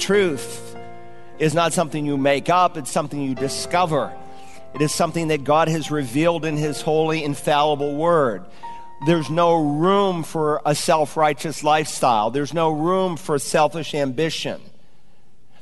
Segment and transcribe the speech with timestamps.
[0.00, 0.76] truth
[1.38, 4.12] is not something you make up, it's something you discover.
[4.74, 8.44] It is something that God has revealed in His holy, infallible word.
[9.06, 12.30] There's no room for a self righteous lifestyle.
[12.30, 14.60] There's no room for selfish ambition.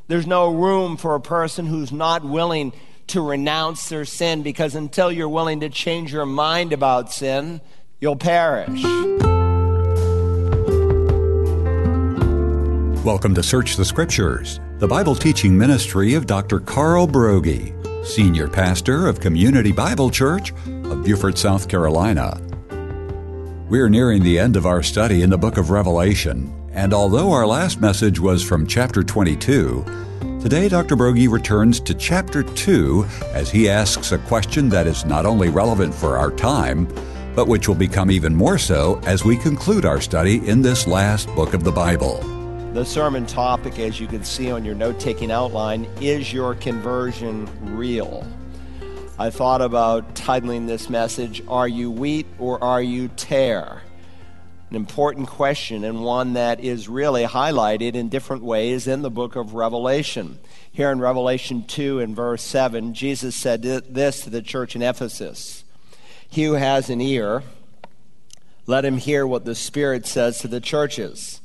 [0.09, 2.73] There's no room for a person who's not willing
[3.09, 7.61] to renounce their sin because until you're willing to change your mind about sin,
[8.01, 8.83] you'll perish.
[13.09, 16.61] Welcome to Search the Scriptures, the Bible teaching ministry of Dr.
[16.61, 17.73] Carl Broggi,
[18.05, 22.39] Senior Pastor of Community Bible Church of Beaufort, South Carolina.
[23.71, 27.47] We're nearing the end of our study in the book of Revelation, and although our
[27.47, 29.87] last message was from chapter 22,
[30.43, 30.95] today Dr.
[30.95, 35.95] Broggi returns to chapter 2 as he asks a question that is not only relevant
[35.95, 36.87] for our time,
[37.35, 41.27] but which will become even more so as we conclude our study in this last
[41.35, 42.38] book of the Bible.
[42.75, 47.49] The sermon topic, as you can see on your note taking outline, is your conversion
[47.77, 48.27] real?
[49.19, 53.81] I thought about titling this message, Are You Wheat or Are You Tare?
[54.69, 59.35] An important question and one that is really highlighted in different ways in the book
[59.35, 60.39] of Revelation.
[60.71, 65.65] Here in Revelation 2 and verse 7, Jesus said this to the church in Ephesus
[66.29, 67.43] He who has an ear,
[68.67, 71.41] let him hear what the Spirit says to the churches.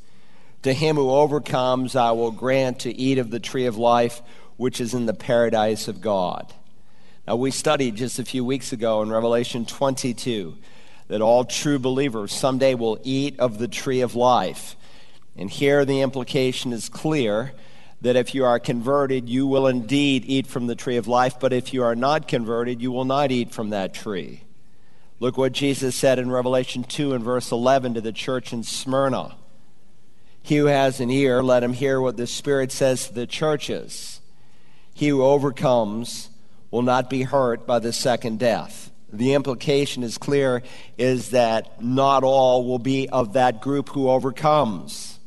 [0.64, 4.22] To him who overcomes, I will grant to eat of the tree of life,
[4.56, 6.54] which is in the paradise of God.
[7.28, 10.58] Now, we studied just a few weeks ago in Revelation 22
[11.10, 14.78] that all true believers someday will eat of the tree of life.
[15.36, 17.52] And here the implication is clear
[18.02, 21.52] that if you are converted, you will indeed eat from the tree of life, but
[21.52, 24.44] if you are not converted, you will not eat from that tree.
[25.20, 29.36] Look what Jesus said in Revelation 2 and verse 11 to the church in Smyrna.
[30.44, 34.20] He who has an ear, let him hear what the Spirit says to the churches.
[34.94, 36.30] He who overcomes
[36.70, 38.92] will not be hurt by the second death.
[39.12, 40.62] The implication is clear
[40.98, 45.20] is that not all will be of that group who overcomes.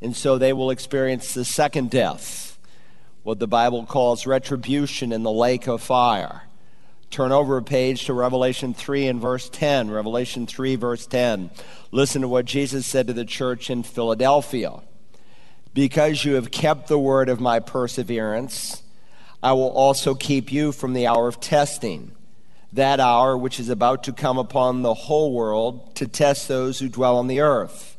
[0.00, 2.58] And so they will experience the second death,
[3.22, 6.42] what the Bible calls retribution in the lake of fire.
[7.10, 9.90] Turn over a page to Revelation 3 and verse 10.
[9.90, 11.50] Revelation 3, verse 10.
[11.90, 14.80] Listen to what Jesus said to the church in Philadelphia.
[15.72, 18.82] Because you have kept the word of my perseverance,
[19.42, 22.12] I will also keep you from the hour of testing,
[22.72, 26.88] that hour which is about to come upon the whole world to test those who
[26.88, 27.96] dwell on the earth.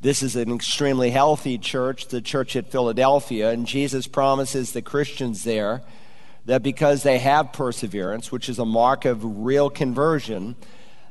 [0.00, 5.44] This is an extremely healthy church, the church at Philadelphia, and Jesus promises the Christians
[5.44, 5.82] there
[6.46, 10.56] that because they have perseverance, which is a mark of real conversion,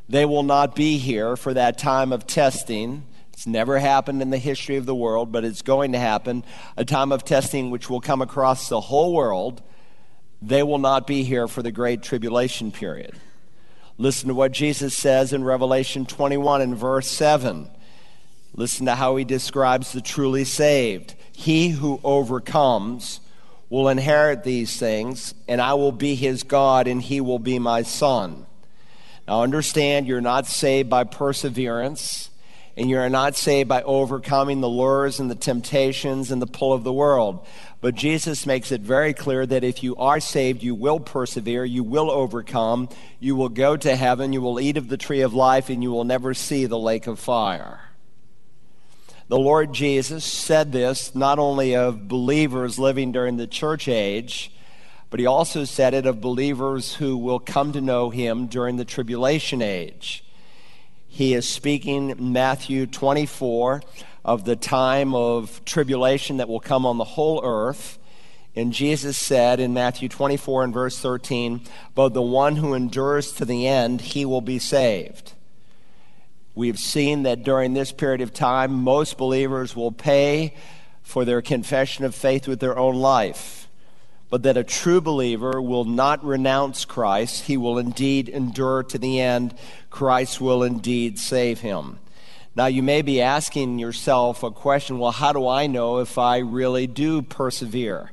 [0.07, 3.03] they will not be here for that time of testing.
[3.31, 6.43] It's never happened in the history of the world, but it's going to happen.
[6.77, 9.61] A time of testing which will come across the whole world.
[10.41, 13.15] They will not be here for the great tribulation period.
[13.97, 17.69] Listen to what Jesus says in Revelation 21 and verse 7.
[18.55, 21.15] Listen to how he describes the truly saved.
[21.31, 23.19] He who overcomes
[23.73, 27.81] will inherit these things, and I will be his God, and he will be my
[27.81, 28.45] son.
[29.27, 32.29] Now, understand you're not saved by perseverance,
[32.77, 36.83] and you're not saved by overcoming the lures and the temptations and the pull of
[36.83, 37.43] the world.
[37.81, 41.83] But Jesus makes it very clear that if you are saved, you will persevere, you
[41.83, 45.71] will overcome, you will go to heaven, you will eat of the tree of life,
[45.71, 47.79] and you will never see the lake of fire.
[49.29, 54.51] The Lord Jesus said this not only of believers living during the church age,
[55.09, 58.85] but he also said it of believers who will come to know him during the
[58.85, 60.25] tribulation age.
[61.07, 63.83] He is speaking Matthew 24
[64.25, 67.99] of the time of tribulation that will come on the whole earth.
[68.55, 71.61] And Jesus said in Matthew 24 and verse 13,
[71.93, 75.32] But the one who endures to the end, he will be saved.
[76.55, 80.53] We've seen that during this period of time, most believers will pay
[81.01, 83.67] for their confession of faith with their own life,
[84.29, 87.45] but that a true believer will not renounce Christ.
[87.45, 89.55] He will indeed endure to the end.
[89.89, 91.99] Christ will indeed save him.
[92.55, 96.37] Now, you may be asking yourself a question well, how do I know if I
[96.37, 98.11] really do persevere?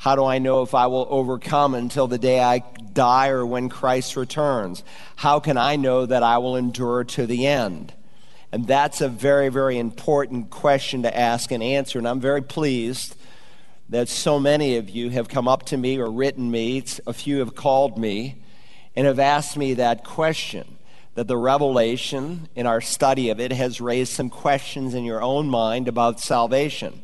[0.00, 2.60] How do I know if I will overcome until the day I
[2.94, 4.82] die or when Christ returns?
[5.16, 7.92] How can I know that I will endure to the end?
[8.50, 11.98] And that's a very, very important question to ask and answer.
[11.98, 13.14] And I'm very pleased
[13.90, 16.82] that so many of you have come up to me or written me.
[17.06, 18.42] A few have called me
[18.96, 20.78] and have asked me that question.
[21.14, 25.50] That the revelation in our study of it has raised some questions in your own
[25.50, 27.02] mind about salvation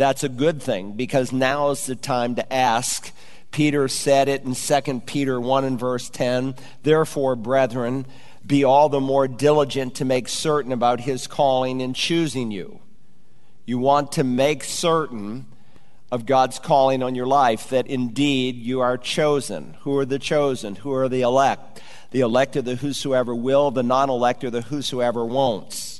[0.00, 3.12] That's a good thing because now is the time to ask.
[3.50, 6.54] Peter said it in 2 Peter 1 and verse 10.
[6.82, 8.06] Therefore, brethren,
[8.46, 12.80] be all the more diligent to make certain about his calling and choosing you.
[13.66, 15.44] You want to make certain
[16.10, 19.76] of God's calling on your life that indeed you are chosen.
[19.80, 20.76] Who are the chosen?
[20.76, 21.82] Who are the elect?
[22.10, 25.99] The elect are the whosoever will, the non elect are the whosoever won't.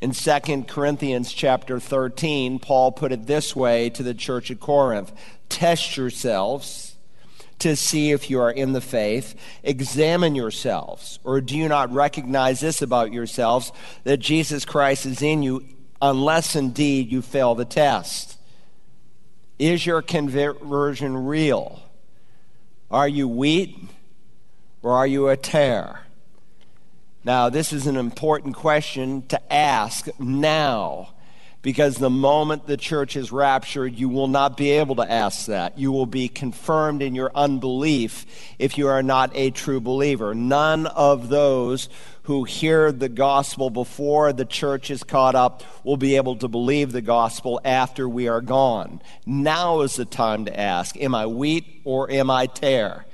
[0.00, 5.12] In 2 Corinthians chapter 13, Paul put it this way to the church at Corinth
[5.48, 6.96] Test yourselves
[7.60, 9.34] to see if you are in the faith.
[9.62, 11.18] Examine yourselves.
[11.24, 13.72] Or do you not recognize this about yourselves
[14.04, 15.64] that Jesus Christ is in you,
[16.02, 18.36] unless indeed you fail the test?
[19.58, 21.80] Is your conversion real?
[22.90, 23.78] Are you wheat
[24.82, 26.05] or are you a tare?
[27.26, 31.08] Now, this is an important question to ask now
[31.60, 35.76] because the moment the church is raptured, you will not be able to ask that.
[35.76, 38.26] You will be confirmed in your unbelief
[38.60, 40.36] if you are not a true believer.
[40.36, 41.88] None of those
[42.22, 46.92] who hear the gospel before the church is caught up will be able to believe
[46.92, 49.02] the gospel after we are gone.
[49.26, 53.04] Now is the time to ask Am I wheat or am I tare?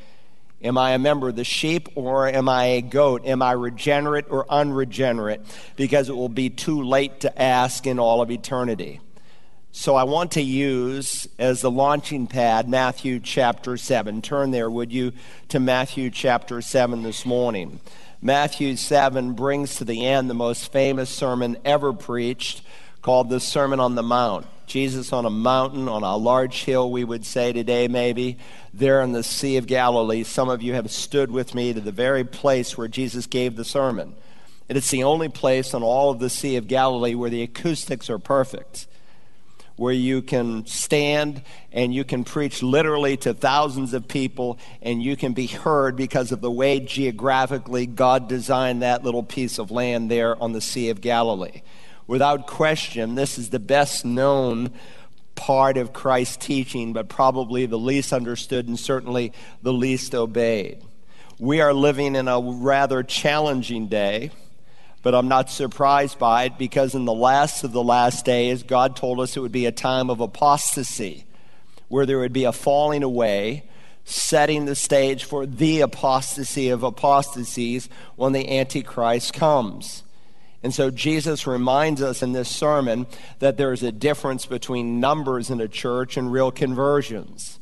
[0.63, 3.27] Am I a member of the sheep or am I a goat?
[3.27, 5.41] Am I regenerate or unregenerate?
[5.77, 9.01] Because it will be too late to ask in all of eternity.
[9.73, 14.23] So I want to use as the launching pad Matthew chapter 7.
[14.23, 15.13] Turn there, would you,
[15.49, 17.81] to Matthew chapter 7 this morning.
[18.21, 22.63] Matthew 7 brings to the end the most famous sermon ever preached
[23.03, 24.47] called the Sermon on the Mount.
[24.67, 28.39] Jesus on a mountain, on a large hill, we would say today, maybe,
[28.73, 30.23] there in the Sea of Galilee.
[30.23, 33.65] Some of you have stood with me to the very place where Jesus gave the
[33.65, 34.15] sermon.
[34.69, 38.09] And it's the only place on all of the Sea of Galilee where the acoustics
[38.09, 38.87] are perfect,
[39.77, 45.17] where you can stand and you can preach literally to thousands of people and you
[45.17, 50.09] can be heard because of the way geographically God designed that little piece of land
[50.11, 51.63] there on the Sea of Galilee
[52.13, 54.71] without question, this is the best known
[55.35, 59.33] part of Christ's teaching, but probably the least understood and certainly
[59.63, 60.83] the least obeyed.
[61.39, 64.31] We are living in a rather challenging day,
[65.03, 68.95] but I'm not surprised by it because in the last of the last days, God
[68.95, 71.25] told us it would be a time of apostasy,
[71.89, 73.65] where there would be a falling away,
[74.05, 80.03] setting the stage for the apostasy of apostasies when the Antichrist comes.
[80.63, 83.07] And so Jesus reminds us in this sermon
[83.41, 87.59] that there's a difference between numbers in a church and real conversions.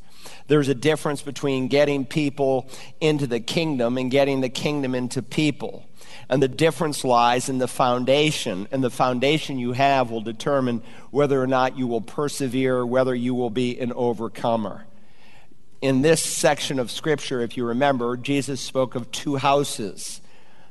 [0.49, 2.69] There's a difference between getting people
[3.00, 5.87] into the kingdom and getting the kingdom into people.
[6.29, 8.69] And the difference lies in the foundation.
[8.70, 13.35] And the foundation you have will determine whether or not you will persevere, whether you
[13.35, 14.87] will be an overcomer.
[15.81, 20.20] In this section of Scripture, if you remember, Jesus spoke of two houses.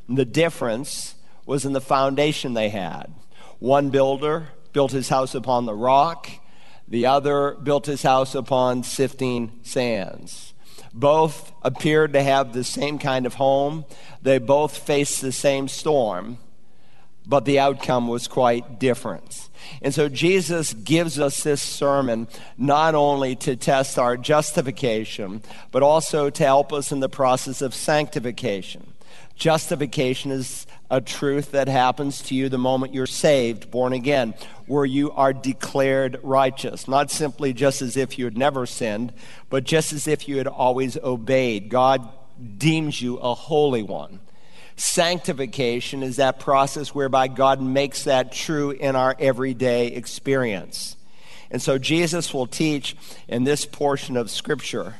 [0.07, 1.15] The difference
[1.49, 3.11] was in the foundation they had.
[3.57, 6.29] One builder built his house upon the rock,
[6.87, 10.53] the other built his house upon sifting sands.
[10.93, 13.85] Both appeared to have the same kind of home,
[14.21, 16.37] they both faced the same storm,
[17.25, 19.49] but the outcome was quite different.
[19.81, 22.27] And so Jesus gives us this sermon
[22.59, 25.41] not only to test our justification,
[25.71, 28.88] but also to help us in the process of sanctification.
[29.39, 34.33] Justification is a truth that happens to you the moment you're saved, born again,
[34.67, 36.89] where you are declared righteous.
[36.89, 39.13] Not simply just as if you had never sinned,
[39.49, 41.69] but just as if you had always obeyed.
[41.69, 42.07] God
[42.57, 44.19] deems you a holy one.
[44.75, 50.97] Sanctification is that process whereby God makes that true in our everyday experience.
[51.49, 52.95] And so Jesus will teach
[53.29, 54.95] in this portion of Scripture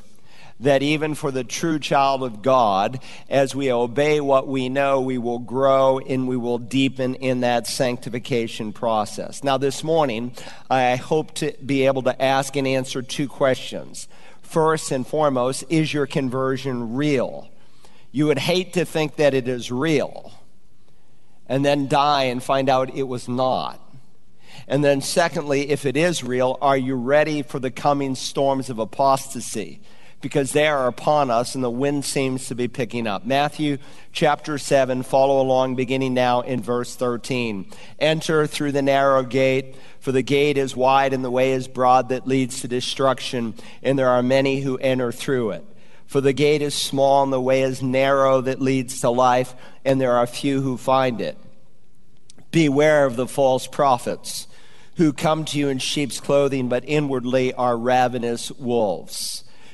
[0.60, 5.18] that even for the true child of God, as we obey what we know, we
[5.18, 9.42] will grow and we will deepen in that sanctification process.
[9.42, 10.32] Now, this morning,
[10.70, 14.06] I hope to be able to ask and answer two questions.
[14.42, 17.48] First and foremost, is your conversion real?
[18.12, 20.32] You would hate to think that it is real
[21.46, 23.80] and then die and find out it was not.
[24.68, 28.78] And then, secondly, if it is real, are you ready for the coming storms of
[28.78, 29.80] apostasy?
[30.20, 33.24] Because they are upon us and the wind seems to be picking up.
[33.24, 33.78] Matthew
[34.12, 37.70] chapter 7, follow along beginning now in verse 13.
[37.98, 42.10] Enter through the narrow gate, for the gate is wide and the way is broad
[42.10, 45.64] that leads to destruction, and there are many who enter through it.
[46.06, 50.00] For the gate is small and the way is narrow that leads to life, and
[50.00, 51.38] there are few who find it.
[52.50, 54.48] Beware of the false prophets
[54.96, 59.44] who come to you in sheep's clothing, but inwardly are ravenous wolves.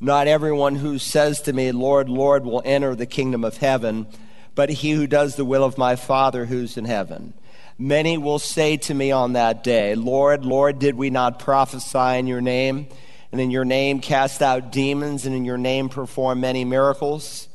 [0.00, 4.06] Not everyone who says to me, Lord, Lord, will enter the kingdom of heaven,
[4.54, 7.34] but he who does the will of my Father who's in heaven.
[7.78, 12.26] Many will say to me on that day, Lord, Lord, did we not prophesy in
[12.26, 12.88] your name?
[13.32, 17.48] And in your name cast out demons, and in your name perform many miracles?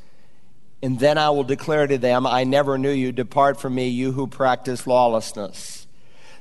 [0.82, 3.12] And then I will declare to them, I never knew you.
[3.12, 5.88] Depart from me, you who practice lawlessness.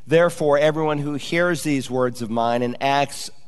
[0.07, 3.31] Therefore, everyone who hears these words of mine and acts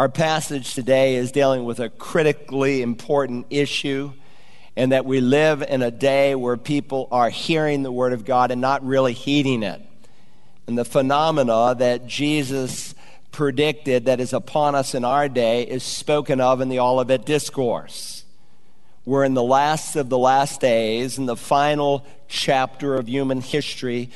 [0.00, 4.14] Our passage today is dealing with a critically important issue,
[4.74, 8.50] and that we live in a day where people are hearing the Word of God
[8.50, 9.82] and not really heeding it.
[10.66, 12.94] And the phenomena that Jesus
[13.30, 18.24] predicted that is upon us in our day is spoken of in the Olivet Discourse.
[19.04, 24.08] We're in the last of the last days, in the final chapter of human history.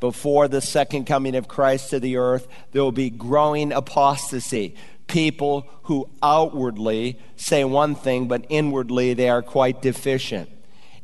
[0.00, 4.76] Before the second coming of Christ to the earth, there will be growing apostasy.
[5.10, 10.48] People who outwardly say one thing, but inwardly they are quite deficient.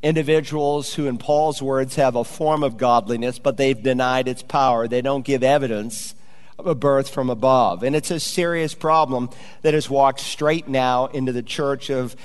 [0.02, 4.86] Individuals who, in Paul's words, have a form of godliness, but they've denied its power.
[4.86, 6.14] They don't give evidence
[6.58, 7.82] of a birth from above.
[7.82, 9.28] And it's a serious problem
[9.62, 12.16] that has walked straight now into the church of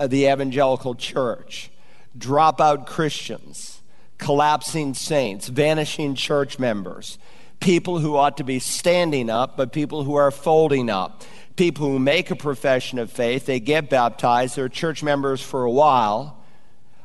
[0.00, 1.70] of the evangelical church,
[2.18, 3.82] dropout Christians,
[4.16, 7.18] collapsing saints, vanishing church members,
[7.60, 11.22] people who ought to be standing up, but people who are folding up,
[11.56, 15.70] people who make a profession of faith, they get baptized, they're church members for a
[15.70, 16.42] while,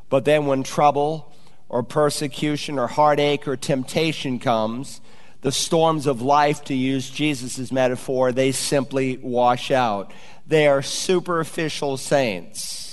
[0.10, 1.32] but then when trouble
[1.68, 5.02] or persecution or heartache or temptation comes,
[5.42, 10.12] the storms of life, to use Jesus' metaphor, they simply wash out.
[10.48, 12.85] They are superficial saints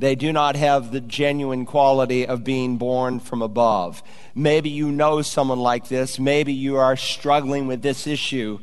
[0.00, 4.02] they do not have the genuine quality of being born from above.
[4.34, 6.18] Maybe you know someone like this.
[6.18, 8.60] Maybe you are struggling with this issue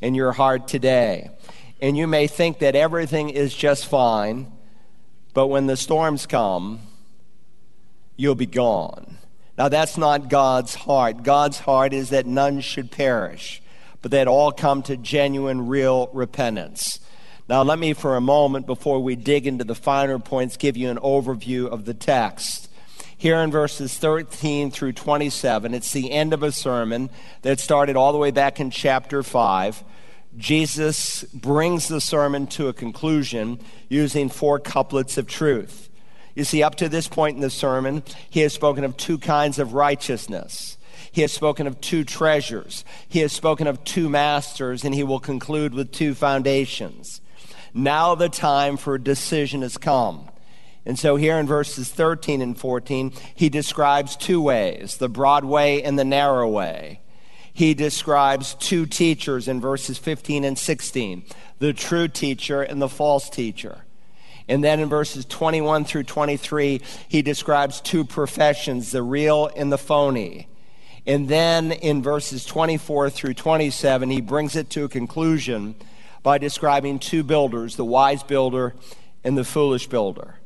[0.00, 1.30] in your heart today.
[1.80, 4.50] And you may think that everything is just fine,
[5.34, 6.80] but when the storms come,
[8.16, 9.18] you'll be gone.
[9.56, 11.22] Now, that's not God's heart.
[11.22, 13.62] God's heart is that none should perish,
[14.00, 16.98] but that all come to genuine, real repentance.
[17.48, 20.90] Now, let me, for a moment, before we dig into the finer points, give you
[20.90, 22.68] an overview of the text.
[23.18, 27.10] Here in verses 13 through 27, it's the end of a sermon
[27.42, 29.84] that started all the way back in chapter 5.
[30.36, 35.88] Jesus brings the sermon to a conclusion using four couplets of truth.
[36.34, 39.58] You see, up to this point in the sermon, he has spoken of two kinds
[39.58, 40.78] of righteousness.
[41.10, 42.84] He has spoken of two treasures.
[43.06, 47.20] He has spoken of two masters, and he will conclude with two foundations.
[47.74, 50.28] Now the time for decision has come.
[50.84, 55.82] And so here in verses 13 and 14, he describes two ways the broad way
[55.82, 57.00] and the narrow way.
[57.52, 61.24] He describes two teachers in verses 15 and 16
[61.58, 63.84] the true teacher and the false teacher.
[64.48, 69.78] And then in verses 21 through 23, he describes two professions the real and the
[69.78, 70.48] phony.
[71.06, 75.76] And then in verses 24 through 27, he brings it to a conclusion
[76.22, 78.74] by describing two builders, the wise builder
[79.24, 80.36] and the foolish builder.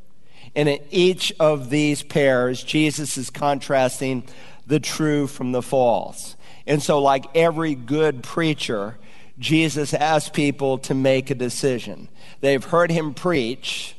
[0.54, 4.24] And in each of these pairs, Jesus is contrasting
[4.66, 6.36] the true from the false.
[6.66, 8.96] And so, like every good preacher,
[9.38, 12.08] Jesus asks people to make a decision.
[12.40, 13.95] They've heard him preach,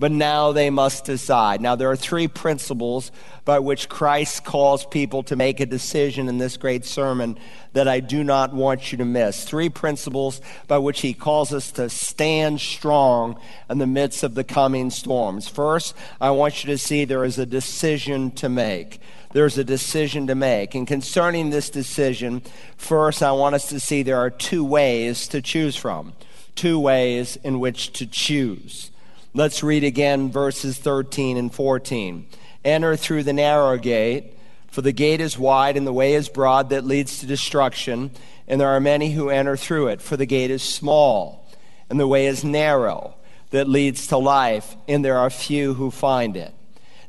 [0.00, 1.60] but now they must decide.
[1.60, 3.12] Now, there are three principles
[3.44, 7.38] by which Christ calls people to make a decision in this great sermon
[7.74, 9.44] that I do not want you to miss.
[9.44, 13.38] Three principles by which he calls us to stand strong
[13.68, 15.48] in the midst of the coming storms.
[15.48, 19.02] First, I want you to see there is a decision to make.
[19.34, 20.74] There's a decision to make.
[20.74, 22.40] And concerning this decision,
[22.78, 26.14] first, I want us to see there are two ways to choose from
[26.56, 28.89] two ways in which to choose.
[29.32, 32.26] Let's read again verses 13 and 14.
[32.64, 36.70] Enter through the narrow gate, for the gate is wide and the way is broad
[36.70, 38.10] that leads to destruction,
[38.48, 40.02] and there are many who enter through it.
[40.02, 41.48] For the gate is small
[41.88, 43.14] and the way is narrow
[43.50, 46.52] that leads to life, and there are few who find it.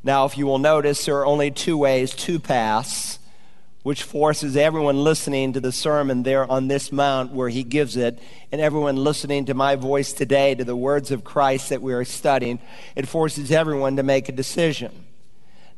[0.03, 3.17] Now, if you will notice, there are only two ways, two paths
[3.83, 8.19] which forces everyone listening to the sermon there on this mount where he gives it,
[8.51, 12.05] and everyone listening to my voice today to the words of Christ that we are
[12.05, 12.59] studying,
[12.95, 14.91] it forces everyone to make a decision.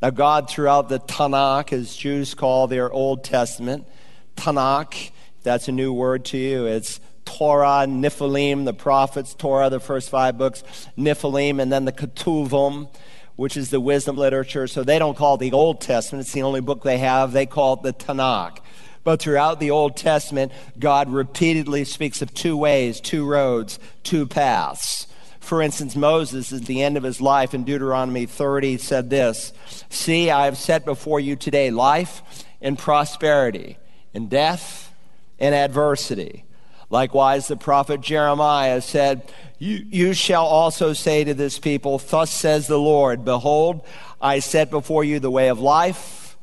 [0.01, 3.87] Now, God, throughout the Tanakh, as Jews call their Old Testament,
[4.35, 5.11] Tanakh,
[5.43, 6.65] that's a new word to you.
[6.65, 10.63] It's Torah, Nevi'im, the prophets, Torah, the first five books,
[10.97, 12.89] Nevi'im, and then the Ketuvim,
[13.35, 14.67] which is the wisdom literature.
[14.67, 17.31] So they don't call it the Old Testament, it's the only book they have.
[17.31, 18.59] They call it the Tanakh.
[19.03, 25.07] But throughout the Old Testament, God repeatedly speaks of two ways, two roads, two paths.
[25.39, 29.51] For instance, Moses, at the end of his life in Deuteronomy 30, said this
[29.89, 32.21] See, I have set before you today life
[32.61, 33.77] and prosperity,
[34.13, 34.93] and death
[35.39, 36.45] and adversity.
[36.93, 39.23] Likewise, the prophet Jeremiah said,
[39.57, 43.83] you, you shall also say to this people, Thus says the Lord, Behold,
[44.21, 46.37] I set before you the way of life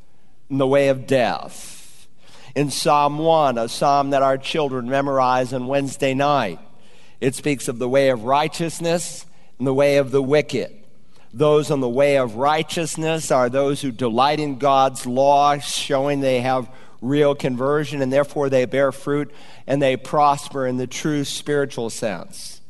[0.49, 2.05] and the way of death.
[2.53, 6.59] In Psalm 1, a psalm that our children memorize on Wednesday night,
[7.21, 9.25] it speaks of the way of righteousness
[9.57, 10.75] and the way of the wicked.
[11.31, 16.41] Those on the way of righteousness are those who delight in God's law, showing they
[16.41, 16.69] have
[17.01, 19.33] real conversion, and therefore they bear fruit
[19.67, 22.61] and they prosper in the true spiritual sense.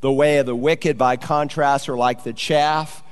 [0.00, 3.02] The way of the wicked, by contrast, are like the chaff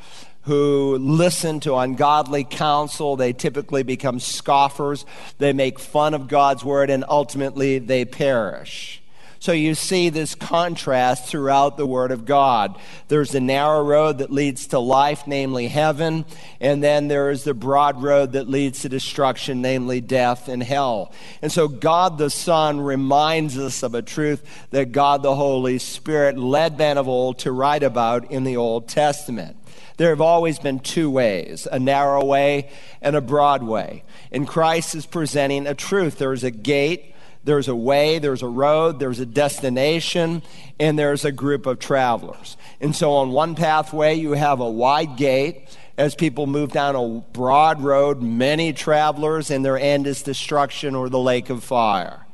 [0.43, 3.17] who listen to ungodly counsel.
[3.17, 5.05] They typically become scoffers.
[5.39, 9.03] They make fun of God's word, and ultimately they perish.
[9.39, 12.79] So you see this contrast throughout the Word of God.
[13.09, 16.25] There's the narrow road that leads to life, namely heaven,
[16.61, 21.13] and then there is the broad road that leads to destruction, namely death and hell.
[21.43, 26.39] And so God the Son reminds us of a truth that God the Holy Spirit
[26.39, 29.57] led men of old to write about in the Old Testament.
[29.97, 32.71] There have always been two ways a narrow way
[33.01, 34.05] and a broad way.
[34.31, 36.19] And Christ is presenting a truth.
[36.19, 37.15] There is a gate
[37.47, 40.43] there's a way, there's a road, there's a destination,
[40.81, 42.57] and there's a group of travelers.
[42.81, 45.79] And so on one pathway, you have a wide gate.
[45.97, 51.09] As people move down a broad road, many travelers, and their end is destruction or
[51.09, 52.27] the lake of fire.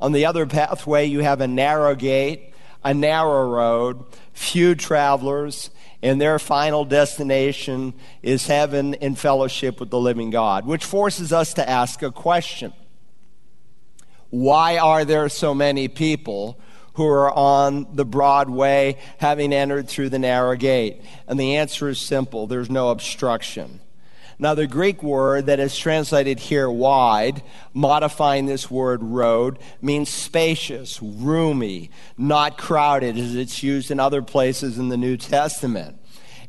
[0.00, 5.68] On the other pathway, you have a narrow gate, a narrow road, few travelers,
[6.02, 11.52] and their final destination is heaven in fellowship with the living God, which forces us
[11.54, 12.72] to ask a question
[14.30, 16.58] why are there so many people
[16.94, 21.02] who are on the broad way having entered through the narrow gate?
[21.26, 23.80] And the answer is simple there's no obstruction.
[24.40, 27.42] Now, the Greek word that is translated here wide,
[27.74, 34.78] modifying this word road, means spacious, roomy, not crowded, as it's used in other places
[34.78, 35.99] in the New Testament.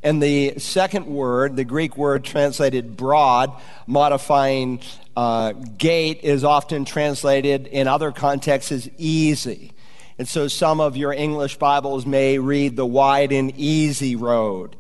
[0.04, 3.52] And the second word, the Greek word translated broad,
[3.86, 4.82] modifying
[5.16, 9.74] uh, gate, is often translated in other contexts as easy.
[10.18, 14.76] And so some of your English Bibles may read the wide and easy road.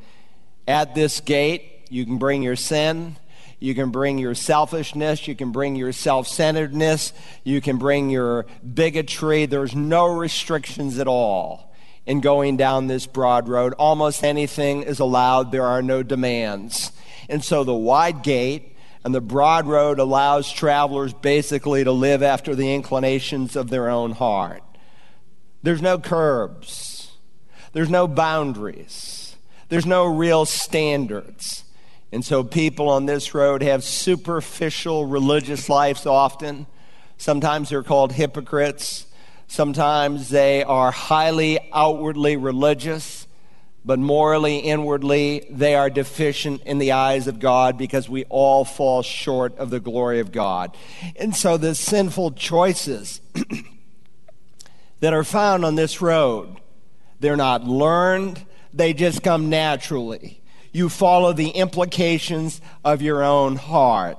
[0.68, 3.18] At this gate, you can bring your sin,
[3.60, 8.48] you can bring your selfishness, you can bring your self centeredness, you can bring your
[8.74, 9.46] bigotry.
[9.46, 11.71] There's no restrictions at all
[12.06, 13.74] in going down this broad road.
[13.74, 16.92] Almost anything is allowed, there are no demands.
[17.30, 22.56] And so the wide gate and the broad road allows travelers basically to live after
[22.56, 24.64] the inclinations of their own heart.
[25.64, 27.12] There's no curbs,
[27.74, 29.36] there's no boundaries,
[29.70, 31.64] there's no real standards.
[32.12, 36.68] And so people on this road have superficial religious lives often.
[37.18, 39.06] Sometimes they're called hypocrites.
[39.52, 43.28] Sometimes they are highly outwardly religious,
[43.84, 49.02] but morally, inwardly, they are deficient in the eyes of God because we all fall
[49.02, 50.78] short of the glory of God.
[51.18, 53.20] And so the sinful choices
[55.02, 56.56] that are found on this road,
[57.20, 60.42] they're not learned, they just come naturally.
[60.72, 64.18] You follow the implications of your own heart.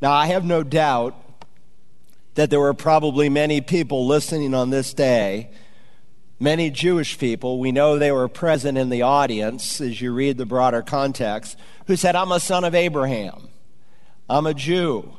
[0.00, 1.16] Now, I have no doubt
[2.34, 5.50] that there were probably many people listening on this day,
[6.38, 10.46] many Jewish people, we know they were present in the audience as you read the
[10.46, 13.48] broader context, who said, I'm a son of Abraham.
[14.28, 15.16] I'm a Jew.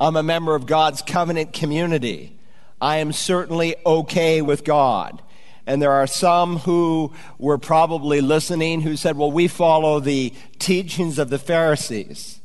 [0.00, 2.36] I'm a member of God's covenant community.
[2.80, 5.22] I am certainly okay with God.
[5.66, 11.18] And there are some who were probably listening who said, Well, we follow the teachings
[11.18, 12.39] of the Pharisees.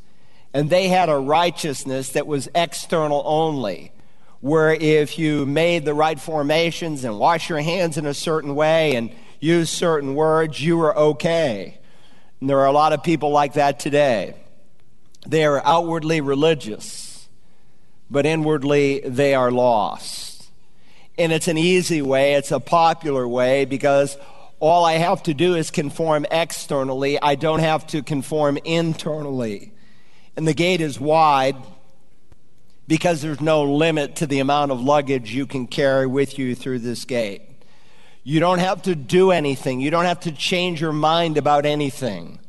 [0.56, 3.92] And they had a righteousness that was external only,
[4.40, 8.96] where if you made the right formations and wash your hands in a certain way
[8.96, 11.78] and use certain words, you were okay.
[12.40, 14.34] And there are a lot of people like that today.
[15.28, 17.28] They are outwardly religious,
[18.10, 20.48] but inwardly they are lost.
[21.18, 24.18] And it's an easy way, it's a popular way because
[24.62, 27.22] all I have to do is conform externally.
[27.22, 29.74] I don't have to conform internally.
[30.36, 31.56] And the gate is wide
[32.88, 36.80] because there's no limit to the amount of luggage you can carry with you through
[36.80, 37.42] this gate.
[38.24, 42.40] You don't have to do anything, you don't have to change your mind about anything.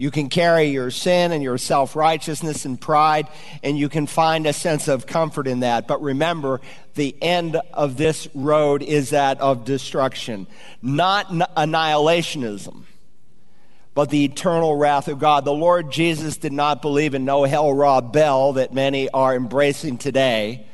[0.00, 3.28] You can carry your sin and your self righteousness and pride,
[3.62, 5.86] and you can find a sense of comfort in that.
[5.86, 6.62] But remember,
[6.94, 10.46] the end of this road is that of destruction,
[10.80, 12.84] not annihilationism,
[13.94, 15.44] but the eternal wrath of God.
[15.44, 19.98] The Lord Jesus did not believe in no hell Rob Bell that many are embracing
[19.98, 20.66] today,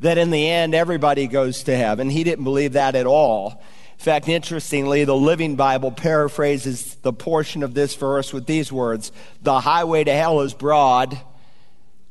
[0.00, 2.10] that in the end everybody goes to heaven.
[2.10, 3.62] He didn't believe that at all.
[3.98, 9.10] In fact, interestingly, the Living Bible paraphrases the portion of this verse with these words
[9.42, 11.18] The highway to hell is broad,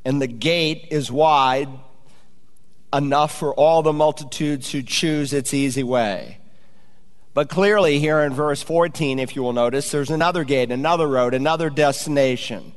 [0.03, 1.69] and the gate is wide
[2.91, 6.39] enough for all the multitudes who choose its easy way.
[7.37, 11.35] But clearly, here in verse 14, if you will notice, there's another gate, another road,
[11.35, 12.73] another destination.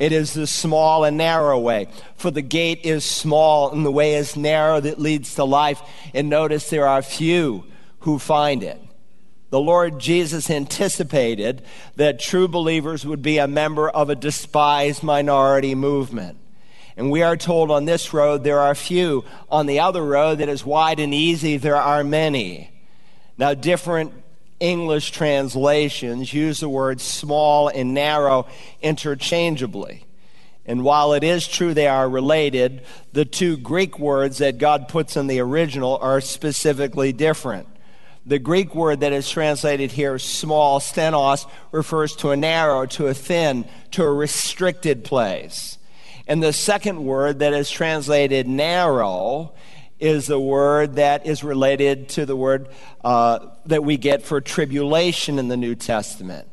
[0.00, 1.86] It is the small and narrow way.
[2.16, 5.80] For the gate is small and the way is narrow that leads to life.
[6.12, 7.66] And notice there are few
[8.00, 8.80] who find it.
[9.50, 11.62] The Lord Jesus anticipated
[11.94, 16.36] that true believers would be a member of a despised minority movement.
[16.96, 19.24] And we are told on this road there are few.
[19.50, 22.73] On the other road that is wide and easy, there are many.
[23.36, 24.12] Now, different
[24.60, 28.46] English translations use the words small and narrow
[28.80, 30.06] interchangeably.
[30.66, 35.16] And while it is true they are related, the two Greek words that God puts
[35.16, 37.68] in the original are specifically different.
[38.24, 43.14] The Greek word that is translated here, small, stenos, refers to a narrow, to a
[43.14, 45.76] thin, to a restricted place.
[46.26, 49.52] And the second word that is translated narrow
[50.00, 52.68] is the word that is related to the word
[53.04, 56.48] uh, that we get for tribulation in the New Testament.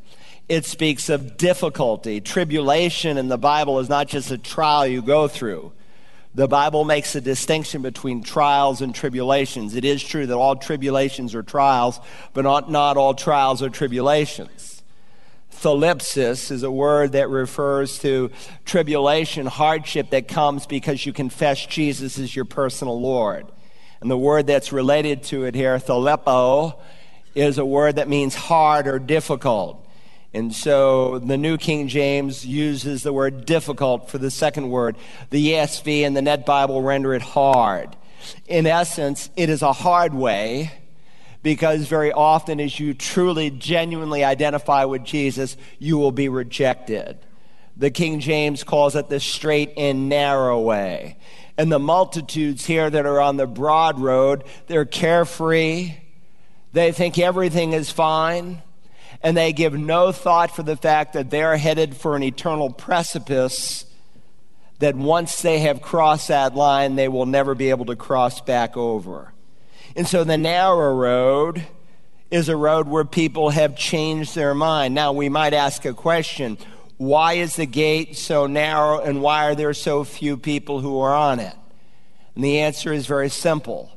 [0.48, 2.22] It speaks of difficulty.
[2.22, 5.72] Tribulation in the Bible is not just a trial you go through.
[6.34, 9.76] The Bible makes a distinction between trials and tribulations.
[9.76, 12.00] It is true that all tribulations are trials,
[12.34, 14.71] but not, not all trials are tribulations.
[15.62, 18.32] Thlipsis is a word that refers to
[18.66, 23.46] tribulation, hardship that comes because you confess Jesus as your personal Lord.
[24.02, 26.80] And the word that's related to it here, thalepo,
[27.36, 29.88] is a word that means hard or difficult.
[30.34, 34.96] And so the New King James uses the word difficult for the second word.
[35.30, 37.96] The ESV and the Net Bible render it hard.
[38.48, 40.72] In essence, it is a hard way
[41.44, 47.18] because very often, as you truly, genuinely identify with Jesus, you will be rejected.
[47.76, 51.18] The King James calls it the straight and narrow way.
[51.58, 55.96] And the multitudes here that are on the broad road, they're carefree.
[56.74, 58.62] They think everything is fine
[59.24, 63.86] and they give no thought for the fact that they're headed for an eternal precipice
[64.80, 68.76] that once they have crossed that line, they will never be able to cross back
[68.76, 69.32] over.
[69.96, 71.66] And so the narrow road
[72.30, 74.96] is a road where people have changed their mind.
[74.96, 76.58] Now, we might ask a question
[76.98, 81.16] why is the gate so narrow and why are there so few people who are
[81.16, 81.56] on it?
[82.36, 83.92] And the answer is very simple.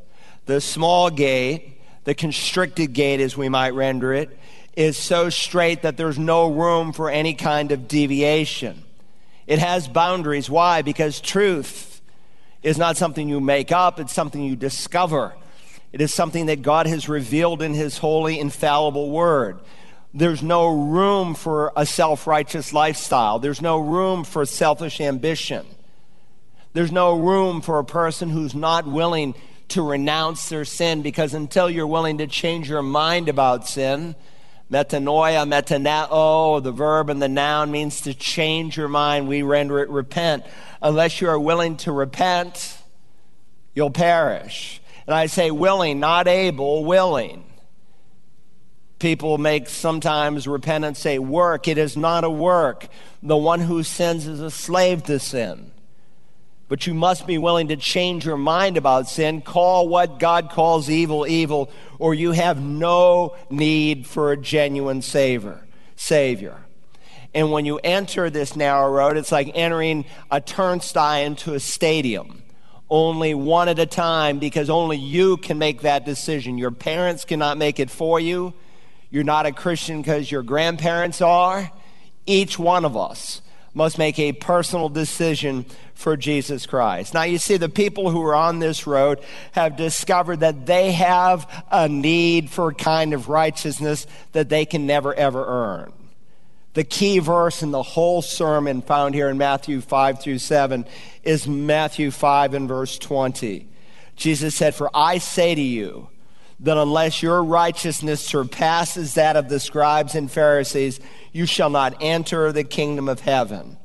[0.46, 4.36] The small gate, the constricted gate as we might render it,
[4.74, 8.82] is so straight that there's no room for any kind of deviation.
[9.46, 10.48] It has boundaries.
[10.48, 10.82] Why?
[10.82, 12.00] Because truth
[12.62, 15.34] is not something you make up, it's something you discover.
[15.94, 19.60] It is something that God has revealed in His holy, infallible word.
[20.12, 23.38] There's no room for a self righteous lifestyle.
[23.38, 25.64] There's no room for selfish ambition.
[26.72, 29.36] There's no room for a person who's not willing
[29.68, 34.16] to renounce their sin because until you're willing to change your mind about sin,
[34.72, 39.28] Metanoia, metanoeo, the verb and the noun means to change your mind.
[39.28, 40.44] We render it repent.
[40.82, 42.78] Unless you are willing to repent,
[43.76, 44.80] you'll perish.
[45.06, 47.44] And I say willing, not able, willing.
[48.98, 51.68] People make sometimes repentance a work.
[51.68, 52.88] It is not a work.
[53.22, 55.72] The one who sins is a slave to sin.
[56.68, 59.42] But you must be willing to change your mind about sin.
[59.42, 65.66] Call what God calls evil evil, or you have no need for a genuine savior.
[65.96, 66.64] Savior.
[67.34, 72.43] And when you enter this narrow road, it's like entering a turnstile into a stadium.
[72.90, 76.58] Only one at a time because only you can make that decision.
[76.58, 78.52] Your parents cannot make it for you.
[79.10, 81.70] You're not a Christian because your grandparents are.
[82.26, 83.40] Each one of us
[83.74, 87.14] must make a personal decision for Jesus Christ.
[87.14, 89.20] Now, you see, the people who are on this road
[89.52, 94.86] have discovered that they have a need for a kind of righteousness that they can
[94.86, 95.92] never, ever earn.
[96.74, 100.84] The key verse in the whole sermon found here in Matthew 5 through 7
[101.22, 103.68] is Matthew 5 and verse 20.
[104.16, 106.08] Jesus said, For I say to you,
[106.60, 111.00] that unless your righteousness surpasses that of the scribes and Pharisees,
[111.32, 113.76] you shall not enter the kingdom of heaven.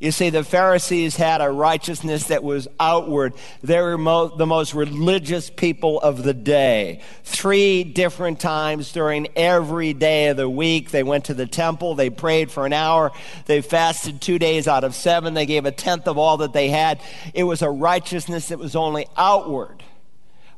[0.00, 3.34] You see, the Pharisees had a righteousness that was outward.
[3.62, 7.02] They were mo- the most religious people of the day.
[7.22, 12.08] Three different times during every day of the week, they went to the temple, they
[12.08, 13.12] prayed for an hour,
[13.44, 16.70] they fasted two days out of seven, they gave a tenth of all that they
[16.70, 16.98] had.
[17.34, 19.84] It was a righteousness that was only outward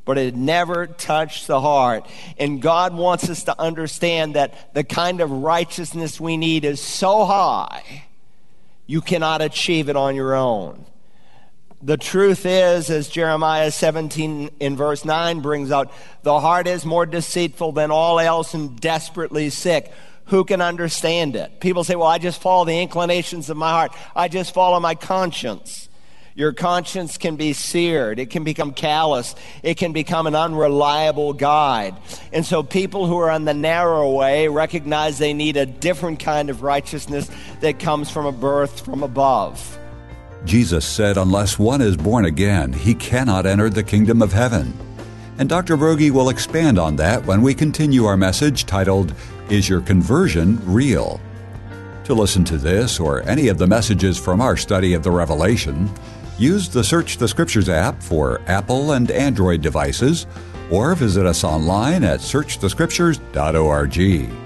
[0.05, 2.05] but it never touched the heart.
[2.37, 7.23] And God wants us to understand that the kind of righteousness we need is so
[7.23, 8.03] high,
[8.85, 10.85] you cannot achieve it on your own.
[11.81, 15.91] The truth is, as Jeremiah 17 in verse 9 brings out,
[16.23, 19.91] the heart is more deceitful than all else and desperately sick.
[20.27, 21.59] Who can understand it?
[21.59, 23.91] People say, well, I just follow the inclinations of my heart.
[24.15, 25.89] I just follow my conscience.
[26.35, 28.17] Your conscience can be seared.
[28.17, 29.35] It can become callous.
[29.61, 31.95] It can become an unreliable guide.
[32.31, 36.49] And so people who are on the narrow way recognize they need a different kind
[36.49, 37.29] of righteousness
[37.61, 39.77] that comes from a birth from above.
[40.43, 44.73] Jesus said, Unless one is born again, he cannot enter the kingdom of heaven.
[45.37, 45.77] And Dr.
[45.77, 49.13] Broggi will expand on that when we continue our message titled,
[49.49, 51.21] Is Your Conversion Real?
[52.05, 55.89] To listen to this or any of the messages from our study of the Revelation,
[56.37, 60.25] Use the Search the Scriptures app for Apple and Android devices,
[60.71, 64.43] or visit us online at searchthescriptures.org.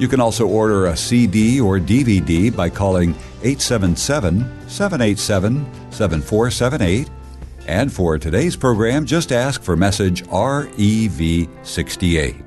[0.00, 3.10] You can also order a CD or DVD by calling
[3.42, 7.10] 877 787 7478.
[7.66, 12.42] And for today's program, just ask for message REV68.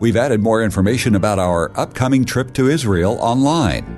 [0.00, 3.96] We've added more information about our upcoming trip to Israel online.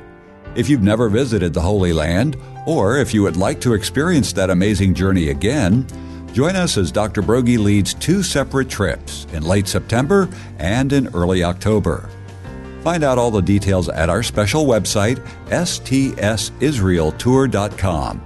[0.54, 2.36] If you've never visited the Holy Land,
[2.66, 5.86] or if you would like to experience that amazing journey again,
[6.32, 7.22] join us as Dr.
[7.22, 12.10] Broggi leads two separate trips in late September and in early October.
[12.82, 18.22] Find out all the details at our special website, stsisraeltour.com.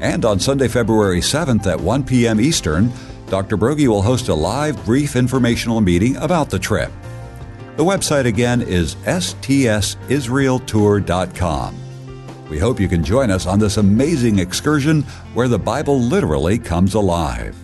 [0.00, 2.40] And on Sunday, February 7th at 1 p.m.
[2.40, 2.92] Eastern,
[3.26, 3.56] Dr.
[3.56, 6.92] Broggi will host a live brief informational meeting about the trip.
[7.76, 11.81] The website again is stsisraeltour.com.
[12.52, 16.92] We hope you can join us on this amazing excursion where the Bible literally comes
[16.92, 17.56] alive.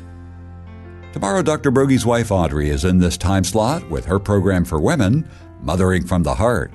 [1.13, 1.71] Tomorrow, Dr.
[1.71, 5.29] Broggi's wife Audrey is in this time slot with her program for women,
[5.61, 6.73] Mothering from the Heart.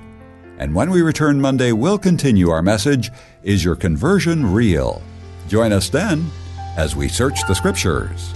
[0.58, 3.10] And when we return Monday, we'll continue our message
[3.42, 5.02] Is Your Conversion Real?
[5.48, 6.30] Join us then
[6.76, 8.32] as we search the Scriptures.